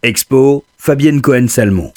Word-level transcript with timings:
Expo, 0.00 0.62
Fabienne 0.76 1.20
Cohen-Salmon. 1.20 1.90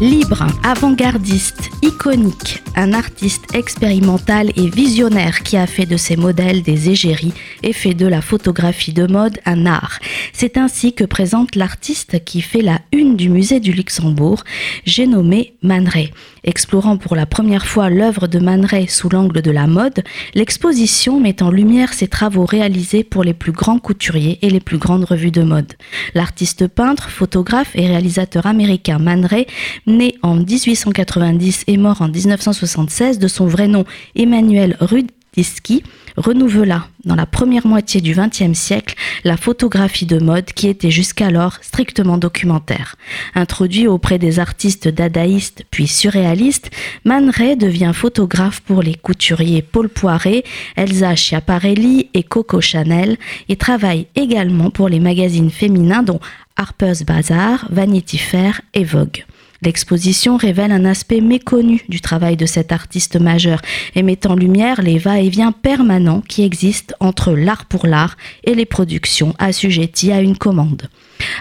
Libre, 0.00 0.46
avant-gardiste, 0.64 1.68
iconique, 1.82 2.62
un 2.76 2.92
artiste 2.92 3.54
expérimental 3.54 4.52
et 4.54 4.68
visionnaire 4.68 5.42
qui 5.42 5.56
a 5.56 5.66
fait 5.66 5.86
de 5.86 5.96
ses 5.96 6.16
modèles 6.16 6.62
des 6.62 6.90
égéries 6.90 7.32
et 7.62 7.72
fait 7.72 7.94
de 7.94 8.06
la 8.06 8.20
photographie 8.20 8.92
de 8.92 9.06
mode 9.06 9.38
un 9.46 9.64
art. 9.64 9.98
C'est 10.32 10.58
ainsi 10.58 10.92
que 10.92 11.04
présente 11.04 11.56
l'artiste 11.56 12.22
qui 12.24 12.42
fait 12.42 12.60
la 12.60 12.80
une 12.92 13.16
du 13.16 13.30
musée 13.30 13.60
du 13.60 13.72
Luxembourg, 13.72 14.44
j'ai 14.84 15.06
nommé 15.06 15.54
Man. 15.62 15.86
Explorant 16.44 16.96
pour 16.96 17.16
la 17.16 17.26
première 17.26 17.66
fois 17.66 17.90
l'œuvre 17.90 18.26
de 18.26 18.38
Man 18.38 18.66
sous 18.88 19.08
l'angle 19.08 19.40
de 19.40 19.50
la 19.50 19.66
mode, 19.66 20.04
l'exposition 20.34 21.18
met 21.18 21.42
en 21.42 21.50
lumière 21.50 21.94
ses 21.94 22.08
travaux 22.08 22.44
réalisés 22.44 23.04
pour 23.04 23.24
les 23.24 23.34
plus 23.34 23.52
grands 23.52 23.78
couturiers 23.78 24.38
et 24.42 24.50
les 24.50 24.60
plus 24.60 24.78
grandes 24.78 25.04
revues 25.04 25.30
de 25.30 25.42
mode. 25.42 25.72
L'artiste 26.14 26.66
peintre, 26.66 27.10
photographe 27.10 27.70
et 27.74 27.86
réalisateur 27.86 28.46
américain 28.46 28.98
Man 28.98 29.28
né 29.86 30.16
en 30.22 30.36
1890 30.36 31.64
et 31.66 31.76
mort 31.76 32.02
en 32.02 32.08
1976 32.66 33.18
de 33.18 33.28
son 33.28 33.46
vrai 33.46 33.68
nom 33.68 33.84
Emmanuel 34.16 34.76
Rudiski, 34.80 35.84
renouvela 36.16 36.86
dans 37.04 37.14
la 37.14 37.26
première 37.26 37.66
moitié 37.66 38.00
du 38.00 38.14
XXe 38.14 38.58
siècle 38.58 38.96
la 39.24 39.36
photographie 39.36 40.06
de 40.06 40.18
mode 40.18 40.46
qui 40.46 40.68
était 40.68 40.90
jusqu'alors 40.90 41.58
strictement 41.62 42.18
documentaire. 42.18 42.96
Introduit 43.34 43.86
auprès 43.86 44.18
des 44.18 44.40
artistes 44.40 44.88
dadaïstes 44.88 45.64
puis 45.70 45.86
surréalistes, 45.86 46.70
Man 47.04 47.30
Ray 47.30 47.56
devient 47.56 47.92
photographe 47.94 48.60
pour 48.60 48.82
les 48.82 48.94
couturiers 48.94 49.62
Paul 49.62 49.88
Poiret, 49.88 50.42
Elsa 50.74 51.14
Schiaparelli 51.14 52.10
et 52.14 52.22
Coco 52.22 52.60
Chanel 52.60 53.16
et 53.48 53.56
travaille 53.56 54.06
également 54.16 54.70
pour 54.70 54.88
les 54.88 55.00
magazines 55.00 55.50
féminins 55.50 56.02
dont 56.02 56.20
Harper's 56.56 57.04
Bazaar, 57.04 57.68
Vanity 57.70 58.18
Fair 58.18 58.62
et 58.74 58.84
Vogue. 58.84 59.24
L'exposition 59.62 60.36
révèle 60.36 60.72
un 60.72 60.84
aspect 60.84 61.20
méconnu 61.20 61.82
du 61.88 62.00
travail 62.00 62.36
de 62.36 62.46
cet 62.46 62.72
artiste 62.72 63.18
majeur 63.18 63.60
et 63.94 64.02
met 64.02 64.26
en 64.26 64.34
lumière 64.34 64.82
les 64.82 64.98
va-et-vient 64.98 65.52
permanents 65.52 66.20
qui 66.20 66.42
existent 66.44 66.94
entre 67.00 67.32
l'art 67.32 67.66
pour 67.66 67.86
l'art 67.86 68.16
et 68.44 68.54
les 68.54 68.66
productions 68.66 69.34
assujetties 69.38 70.12
à 70.12 70.20
une 70.20 70.36
commande. 70.36 70.88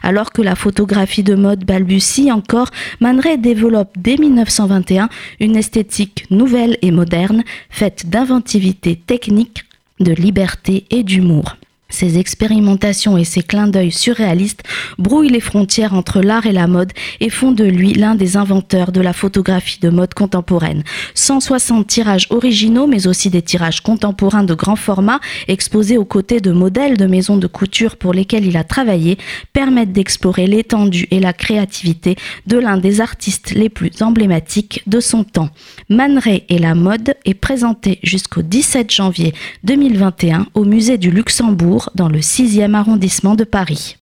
Alors 0.03 0.31
que 0.31 0.41
la 0.41 0.55
photographie 0.55 1.23
de 1.23 1.35
mode 1.35 1.65
balbutie 1.65 2.31
encore, 2.31 2.71
Man 3.01 3.21
développe 3.39 3.91
dès 3.97 4.17
1921 4.17 5.09
une 5.39 5.55
esthétique 5.55 6.25
nouvelle 6.29 6.77
et 6.81 6.91
moderne, 6.91 7.43
faite 7.69 8.09
d'inventivité 8.09 8.95
technique, 8.95 9.65
de 9.99 10.13
liberté 10.13 10.85
et 10.89 11.03
d'humour. 11.03 11.55
Ses 11.95 12.19
expérimentations 12.19 13.17
et 13.17 13.23
ses 13.23 13.41
clins 13.41 13.69
d'œil 13.69 13.89
surréalistes 13.89 14.63
brouillent 14.97 15.29
les 15.29 15.39
frontières 15.39 15.93
entre 15.93 16.19
l'art 16.19 16.45
et 16.45 16.51
la 16.51 16.67
mode 16.67 16.91
et 17.21 17.29
font 17.29 17.53
de 17.53 17.63
lui 17.63 17.93
l'un 17.93 18.15
des 18.15 18.35
inventeurs 18.35 18.91
de 18.91 18.99
la 18.99 19.13
photographie 19.13 19.79
de 19.79 19.87
mode 19.87 20.13
contemporaine. 20.13 20.83
160 21.13 21.87
tirages 21.87 22.27
originaux, 22.31 22.85
mais 22.85 23.07
aussi 23.07 23.29
des 23.29 23.41
tirages 23.41 23.79
contemporains 23.79 24.43
de 24.43 24.53
grand 24.53 24.75
format, 24.75 25.21
exposés 25.47 25.97
aux 25.97 26.03
côtés 26.03 26.41
de 26.41 26.51
modèles 26.51 26.97
de 26.97 27.05
maisons 27.05 27.37
de 27.37 27.47
couture 27.47 27.95
pour 27.95 28.13
lesquels 28.13 28.45
il 28.45 28.57
a 28.57 28.65
travaillé, 28.65 29.17
permettent 29.53 29.93
d'explorer 29.93 30.47
l'étendue 30.47 31.07
et 31.11 31.21
la 31.21 31.31
créativité 31.31 32.17
de 32.45 32.57
l'un 32.57 32.75
des 32.75 32.99
artistes 32.99 33.51
les 33.51 33.69
plus 33.69 34.01
emblématiques 34.01 34.83
de 34.85 34.99
son 34.99 35.23
temps. 35.23 35.49
Man 35.87 36.19
et 36.27 36.59
la 36.59 36.75
mode 36.75 37.15
est 37.23 37.35
présenté 37.35 37.99
jusqu'au 38.03 38.41
17 38.41 38.91
janvier 38.91 39.33
2021 39.63 40.47
au 40.55 40.65
musée 40.65 40.97
du 40.97 41.09
Luxembourg 41.09 41.84
dans 41.93 42.09
le 42.09 42.19
6e 42.19 42.73
arrondissement 42.73 43.35
de 43.35 43.43
Paris. 43.43 43.93